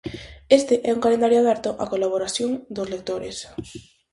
[0.59, 3.37] Este é un calendario aberto á colaboración dos lectores.